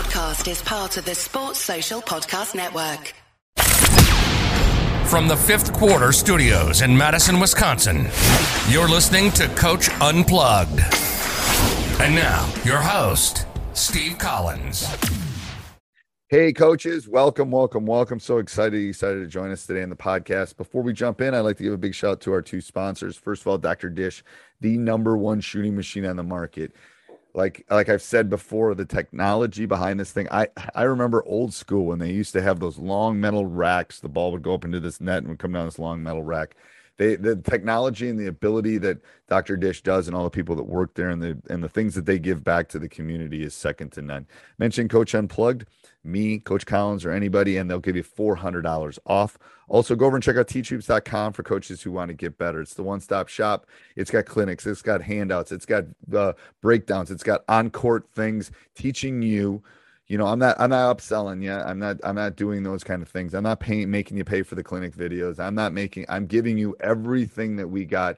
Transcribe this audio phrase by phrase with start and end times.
[0.00, 3.12] podcast is part of the Sports Social Podcast Network.
[5.10, 8.08] From the fifth quarter studios in Madison, Wisconsin,
[8.70, 10.80] you're listening to Coach Unplugged.
[12.00, 14.86] And now, your host, Steve Collins.
[16.28, 18.20] Hey, coaches, welcome, welcome, welcome.
[18.20, 20.56] So excited you decided to join us today on the podcast.
[20.56, 22.62] Before we jump in, I'd like to give a big shout out to our two
[22.62, 23.18] sponsors.
[23.18, 23.90] First of all, Dr.
[23.90, 24.24] Dish,
[24.62, 26.72] the number one shooting machine on the market
[27.34, 30.28] like like I've said before, the technology behind this thing.
[30.30, 34.00] I I remember old school when they used to have those long metal racks.
[34.00, 36.22] The ball would go up into this net and would come down this long metal
[36.22, 36.56] rack.
[36.96, 38.98] They the technology and the ability that
[39.28, 39.56] Dr.
[39.56, 42.04] Dish does and all the people that work there and the and the things that
[42.04, 44.26] they give back to the community is second to none.
[44.58, 45.64] Mention Coach Unplugged
[46.04, 49.38] me, Coach Collins, or anybody, and they'll give you $400 off.
[49.68, 52.60] Also, go over and check out teachhoops.com for coaches who want to get better.
[52.60, 53.66] It's the one stop shop.
[53.96, 58.50] It's got clinics, it's got handouts, it's got uh, breakdowns, it's got on court things
[58.74, 59.62] teaching you.
[60.08, 61.52] You know, I'm not I'm not upselling you.
[61.52, 63.32] I'm not I'm not doing those kind of things.
[63.32, 65.38] I'm not paying making you pay for the clinic videos.
[65.38, 68.16] I'm not making I'm giving you everything that we got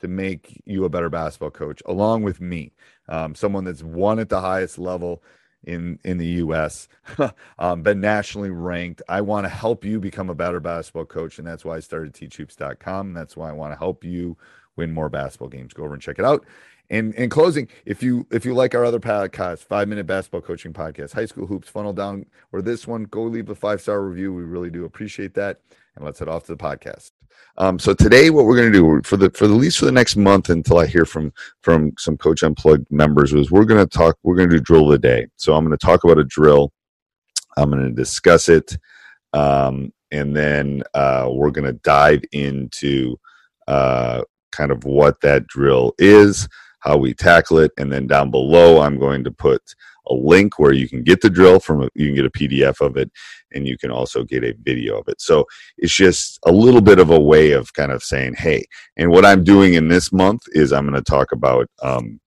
[0.00, 2.72] to make you a better basketball coach, along with me,
[3.08, 5.22] um, someone that's won at the highest level
[5.66, 6.88] in in the U.S.
[7.58, 9.02] um, been nationally ranked.
[9.08, 12.12] I want to help you become a better basketball coach, and that's why I started
[12.14, 13.08] teachhoops.com.
[13.08, 14.36] And that's why I want to help you
[14.76, 15.72] win more basketball games.
[15.72, 16.44] Go over and check it out.
[16.90, 20.72] And in closing, if you if you like our other podcast, five minute basketball coaching
[20.72, 24.34] podcast, high school hoops, funnel down, or this one, go leave a five star review.
[24.34, 25.60] We really do appreciate that.
[25.96, 27.12] And let's head off to the podcast.
[27.56, 29.92] Um, so today, what we're going to do for the for the least for the
[29.92, 33.98] next month until I hear from from some Coach Unplugged members is we're going to
[33.98, 34.18] talk.
[34.22, 35.26] We're going to do drill of the day.
[35.36, 36.72] So I'm going to talk about a drill.
[37.56, 38.76] I'm going to discuss it,
[39.32, 43.16] um, and then uh, we're going to dive into
[43.68, 44.22] uh,
[44.54, 46.48] kind of what that drill is,
[46.80, 49.62] how we tackle it, and then down below, I'm going to put
[50.06, 52.84] a link where you can get the drill from a, you can get a PDF
[52.84, 53.10] of it
[53.52, 55.20] and you can also get a video of it.
[55.20, 55.46] So
[55.78, 58.66] it's just a little bit of a way of kind of saying, hey,
[58.96, 62.20] and what I'm doing in this month is I'm going to talk about um,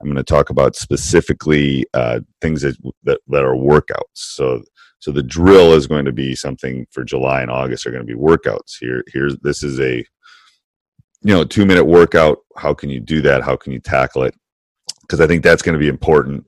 [0.00, 4.02] I'm going to talk about specifically uh, things that, that that are workouts.
[4.14, 4.62] So
[4.98, 8.12] so the drill is going to be something for July and August are going to
[8.12, 8.78] be workouts.
[8.80, 10.04] Here here's this is a
[11.22, 12.38] you know two minute workout.
[12.56, 13.42] How can you do that?
[13.42, 14.34] How can you tackle it?
[15.02, 16.46] Because I think that's going to be important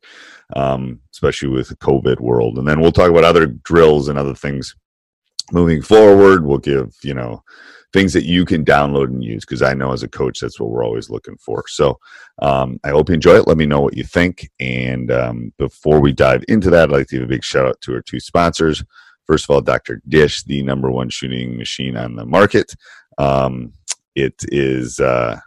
[0.54, 2.58] um, especially with the COVID world.
[2.58, 4.74] And then we'll talk about other drills and other things
[5.52, 6.44] moving forward.
[6.44, 7.42] We'll give, you know,
[7.92, 10.70] things that you can download and use because I know as a coach, that's what
[10.70, 11.64] we're always looking for.
[11.68, 11.98] So
[12.42, 13.46] um, I hope you enjoy it.
[13.46, 14.50] Let me know what you think.
[14.58, 17.80] And um, before we dive into that, I'd like to give a big shout out
[17.82, 18.82] to our two sponsors.
[19.26, 20.02] First of all, Dr.
[20.08, 22.74] Dish, the number one shooting machine on the market.
[23.16, 23.72] Um,
[24.14, 25.00] it is.
[25.00, 25.40] Uh,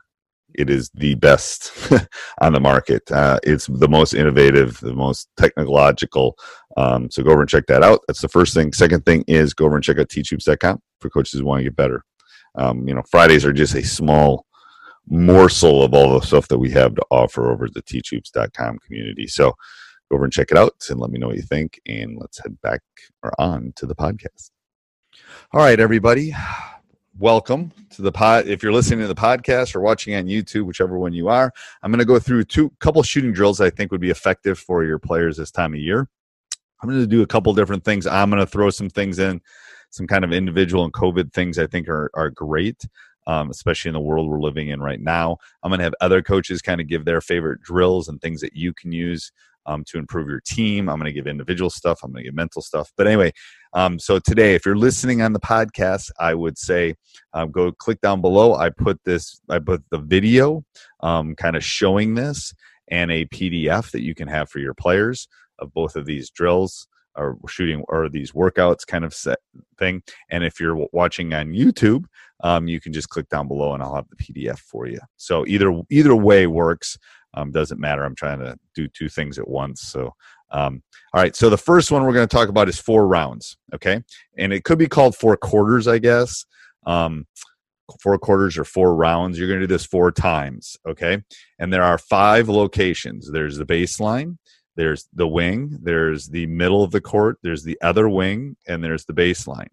[0.58, 1.72] it is the best
[2.42, 3.10] on the market.
[3.12, 6.36] Uh, it's the most innovative, the most technological.
[6.76, 8.02] Um, so go over and check that out.
[8.08, 8.74] That's the first thing.
[8.74, 11.76] Second thing is go over and check out teachhoops.com for coaches who want to get
[11.76, 12.04] better.
[12.56, 14.46] Um, you know, Fridays are just a small
[15.08, 19.28] morsel of all the stuff that we have to offer over the teachhoops.com community.
[19.28, 19.52] So
[20.10, 21.80] go over and check it out and let me know what you think.
[21.86, 22.82] And let's head back
[23.24, 24.50] or on to the podcast.
[25.54, 26.34] All right, everybody
[27.20, 28.48] welcome to the pod.
[28.48, 31.52] If you're listening to the podcast or watching on YouTube, whichever one you are,
[31.82, 34.84] I'm going to go through two couple shooting drills I think would be effective for
[34.84, 36.08] your players this time of year.
[36.82, 38.06] I'm going to do a couple different things.
[38.06, 39.42] I'm going to throw some things in,
[39.90, 42.86] some kind of individual and COVID things I think are are great.
[43.26, 45.36] Um, especially in the world we're living in right now.
[45.62, 48.56] I'm going to have other coaches kind of give their favorite drills and things that
[48.56, 49.34] you can use
[49.66, 50.90] um, to improve your team.
[50.90, 52.00] I'm going to give individual stuff.
[52.02, 52.94] I'm going to give mental stuff.
[52.96, 53.34] But anyway,
[53.78, 56.96] um, so today, if you're listening on the podcast, I would say
[57.34, 58.56] um, go click down below.
[58.56, 60.66] I put this, I put the video
[61.02, 62.56] um, kind of showing this
[62.88, 65.28] and a PDF that you can have for your players
[65.60, 69.16] of both of these drills or shooting or these workouts kind of
[69.78, 70.02] thing.
[70.32, 72.06] And if you're watching on YouTube,
[72.44, 75.00] um, you can just click down below and I'll have the PDF for you.
[75.18, 76.98] So either either way works.
[77.34, 78.04] Um, doesn't matter.
[78.04, 79.82] I'm trying to do two things at once.
[79.82, 80.14] So,
[80.52, 80.82] um,
[81.14, 81.36] all right.
[81.36, 83.58] So the first one we're going to talk about is four rounds.
[83.74, 84.02] Okay,
[84.38, 86.46] and it could be called four quarters, I guess.
[86.86, 87.28] Um,
[88.02, 89.38] four quarters or four rounds.
[89.38, 90.78] You're going to do this four times.
[90.88, 91.22] Okay,
[91.60, 93.32] and there are five locations.
[93.32, 94.38] There's the baseline.
[94.76, 95.80] There's the wing.
[95.82, 97.40] There's the middle of the court.
[97.42, 99.70] There's the other wing, and there's the baseline.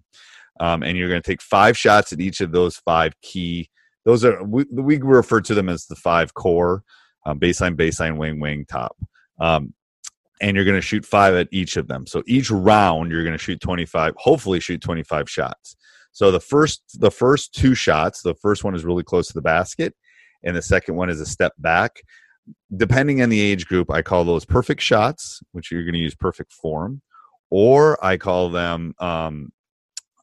[0.60, 3.70] Um, and you're going to take five shots at each of those five key.
[4.04, 6.84] Those are we, we refer to them as the five core
[7.26, 8.96] um, baseline, baseline, wing, wing, top.
[9.40, 9.74] Um,
[10.40, 12.06] and you're going to shoot five at each of them.
[12.06, 15.76] So each round, you're going to shoot 25, hopefully shoot 25 shots.
[16.12, 19.42] So the first, the first two shots, the first one is really close to the
[19.42, 19.94] basket,
[20.42, 22.02] and the second one is a step back.
[22.76, 26.14] depending on the age group, I call those perfect shots, which you're going to use
[26.14, 27.00] perfect form,
[27.50, 29.50] or I call them um,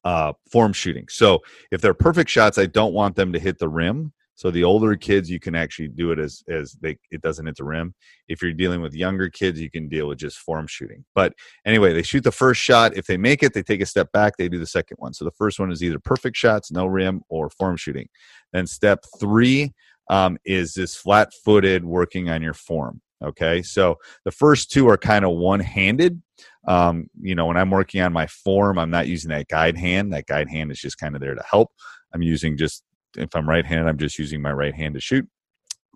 [0.03, 1.07] uh, form shooting.
[1.09, 1.39] So
[1.71, 4.13] if they're perfect shots, I don't want them to hit the rim.
[4.41, 7.57] So the older kids, you can actually do it as as they it doesn't hit
[7.57, 7.93] the rim.
[8.27, 11.05] If you're dealing with younger kids, you can deal with just form shooting.
[11.13, 11.33] But
[11.63, 12.97] anyway, they shoot the first shot.
[12.97, 14.37] If they make it, they take a step back.
[14.37, 15.13] They do the second one.
[15.13, 18.09] So the first one is either perfect shots, no rim, or form shooting.
[18.51, 19.73] Then step three
[20.09, 22.99] um, is this flat-footed working on your form.
[23.23, 26.19] Okay, so the first two are kind of one-handed.
[26.67, 30.13] Um, you know, when I'm working on my form, I'm not using that guide hand.
[30.13, 31.69] That guide hand is just kind of there to help.
[32.11, 32.83] I'm using just
[33.17, 35.27] if I'm right-handed, I'm just using my right hand to shoot.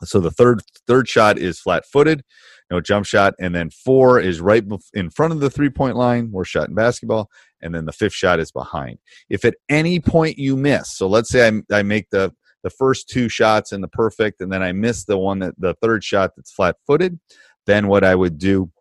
[0.04, 2.24] So the third third shot is flat-footed,
[2.70, 4.64] no jump shot, and then four is right
[4.94, 6.32] in front of the three-point line.
[6.32, 7.30] We're shot in basketball,
[7.62, 9.00] and then the fifth shot is behind.
[9.30, 12.34] If at any point you miss, so let's say I, I make the
[12.64, 15.76] the first two shots in the perfect, and then I miss the one that the
[15.76, 17.20] third shot that's flat-footed,
[17.68, 18.72] then what I would do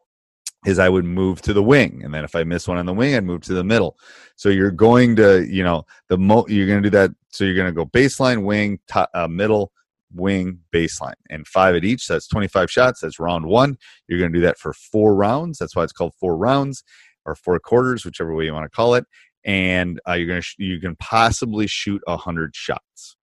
[0.67, 2.95] is I would move to the wing, and then if I miss one on the
[2.95, 3.99] wing, I'd move to the middle.
[4.37, 7.11] So you're going to, you know, the mo you're going to do that.
[7.35, 9.73] So you're going to go baseline, wing, uh, middle,
[10.15, 12.05] wing, baseline, and five at each.
[12.05, 13.01] So that's 25 shots.
[13.01, 13.77] That's round one.
[14.07, 15.59] You're going to do that for four rounds.
[15.59, 16.85] That's why it's called four rounds
[17.27, 19.05] or four quarters, whichever way you want to call it.
[19.45, 23.17] And uh, you're going to you can possibly shoot a hundred shots.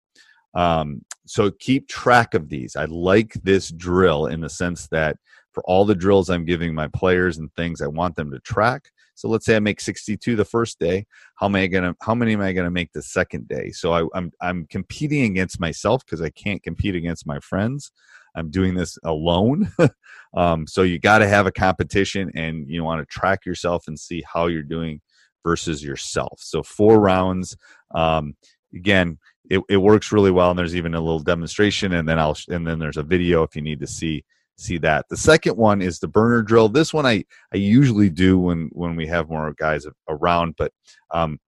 [0.53, 2.75] Um, so keep track of these.
[2.75, 5.15] I like this drill in the sense that
[5.53, 8.89] for all the drills I'm giving my players and things I want them to track.
[9.15, 11.05] So let's say I make 62 the first day.
[11.35, 11.95] How am I gonna?
[12.01, 13.71] How many am I gonna make the second day?
[13.71, 17.91] So I, I'm I'm competing against myself because I can't compete against my friends.
[18.35, 19.71] I'm doing this alone.
[20.35, 23.99] um, so you got to have a competition, and you want to track yourself and
[23.99, 25.01] see how you're doing
[25.43, 26.39] versus yourself.
[26.41, 27.57] So four rounds.
[27.93, 28.35] Um,
[28.73, 29.17] again,
[29.49, 32.65] it, it works really well, and there's even a little demonstration, and then I'll and
[32.65, 34.23] then there's a video if you need to see
[34.61, 35.05] see that.
[35.09, 36.69] The second one is the burner drill.
[36.69, 37.23] This one I
[37.53, 40.71] I usually do when when we have more guys around, but
[41.11, 41.39] um,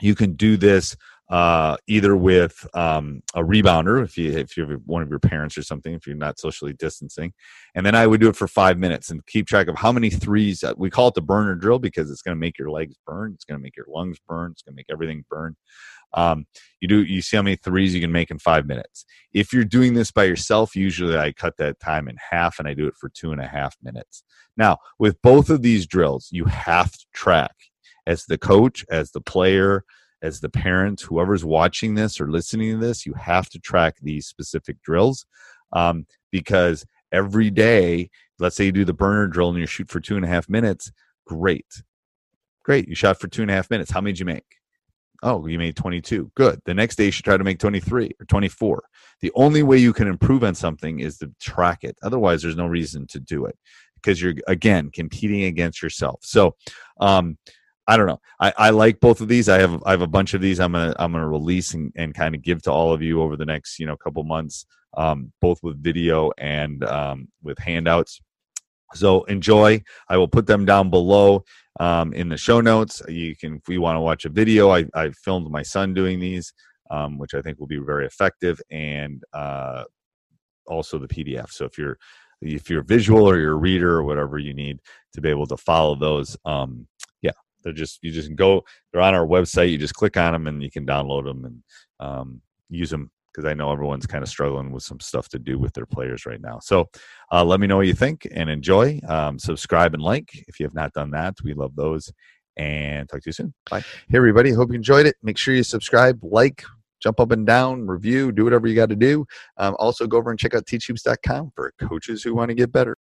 [0.00, 0.96] you can do this
[1.30, 5.56] uh, either with um, a rebounder if you if you have one of your parents
[5.56, 7.32] or something if you're not socially distancing,
[7.74, 10.10] and then I would do it for five minutes and keep track of how many
[10.10, 10.62] threes.
[10.62, 13.32] Uh, we call it the burner drill because it's going to make your legs burn,
[13.34, 15.56] it's going to make your lungs burn, it's going to make everything burn.
[16.14, 16.46] Um,
[16.80, 19.04] you do you see how many threes you can make in five minutes.
[19.32, 22.74] If you're doing this by yourself, usually I cut that time in half and I
[22.74, 24.22] do it for two and a half minutes.
[24.56, 27.54] Now, with both of these drills, you have to track
[28.06, 29.84] as the coach, as the player,
[30.22, 34.26] as the parent, whoever's watching this or listening to this, you have to track these
[34.26, 35.26] specific drills
[35.72, 38.08] um, because every day,
[38.38, 40.48] let's say you do the burner drill and you shoot for two and a half
[40.48, 40.90] minutes,
[41.26, 41.82] great.
[42.64, 42.88] Great.
[42.88, 43.90] You shot for two and a half minutes.
[43.90, 44.56] How many did you make?
[45.24, 46.30] Oh, you made 22.
[46.34, 46.60] Good.
[46.66, 48.84] The next day you should try to make 23 or 24.
[49.22, 51.96] The only way you can improve on something is to track it.
[52.02, 53.56] Otherwise, there's no reason to do it
[53.94, 56.20] because you're, again, competing against yourself.
[56.22, 56.56] So,
[57.00, 57.38] um,
[57.86, 58.20] I don't know.
[58.38, 59.48] I, I like both of these.
[59.48, 60.58] I have I have a bunch of these.
[60.60, 63.36] I'm gonna I'm gonna release and, and kind of give to all of you over
[63.36, 64.64] the next you know couple months,
[64.96, 68.22] um, both with video and um, with handouts.
[68.94, 69.82] So enjoy.
[70.08, 71.44] I will put them down below
[71.80, 73.02] um, in the show notes.
[73.08, 76.20] You can, if you want to watch a video, I, I filmed my son doing
[76.20, 76.52] these,
[76.90, 79.84] um, which I think will be very effective, and uh,
[80.66, 81.50] also the PDF.
[81.50, 81.98] So if you're
[82.40, 84.80] if you're visual or you're a reader or whatever you need
[85.14, 86.86] to be able to follow those, um,
[87.22, 87.30] yeah,
[87.62, 88.64] they're just you just go.
[88.92, 89.70] They're on our website.
[89.70, 91.62] You just click on them and you can download them and
[92.00, 95.58] um, use them because I know everyone's kind of struggling with some stuff to do
[95.58, 96.60] with their players right now.
[96.62, 96.88] So
[97.32, 99.00] uh, let me know what you think and enjoy.
[99.08, 101.34] Um, subscribe and like if you have not done that.
[101.42, 102.12] We love those.
[102.56, 103.52] And talk to you soon.
[103.68, 103.80] Bye.
[104.08, 104.52] Hey, everybody.
[104.52, 105.16] Hope you enjoyed it.
[105.24, 106.62] Make sure you subscribe, like,
[107.02, 109.26] jump up and down, review, do whatever you got to do.
[109.56, 112.96] Um, also, go over and check out teachhoops.com for coaches who want to get better.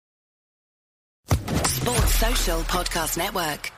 [1.27, 3.71] Sports Social Podcast Network.